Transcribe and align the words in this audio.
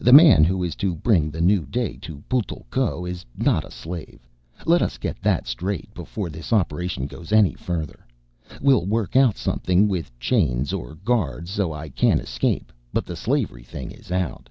The 0.00 0.14
man 0.14 0.42
who 0.44 0.64
is 0.64 0.74
to 0.76 0.94
bring 0.94 1.30
the 1.30 1.42
new 1.42 1.66
day 1.66 1.98
to 1.98 2.22
Putl'ko 2.30 3.04
is 3.06 3.26
not 3.36 3.62
a 3.62 3.70
slave, 3.70 4.26
let 4.64 4.80
us 4.80 4.96
get 4.96 5.20
that 5.20 5.46
straight 5.46 5.92
before 5.92 6.30
this 6.30 6.50
operation 6.50 7.06
goes 7.06 7.30
any 7.30 7.52
further. 7.52 8.06
We'll 8.62 8.86
work 8.86 9.16
out 9.16 9.36
something 9.36 9.86
with 9.86 10.18
chains 10.18 10.72
or 10.72 10.94
guards 10.94 11.50
so 11.50 11.74
I 11.74 11.90
can't 11.90 12.20
escape, 12.22 12.72
but 12.90 13.04
the 13.04 13.16
slavery 13.16 13.62
thing 13.62 13.90
is 13.90 14.10
out." 14.10 14.48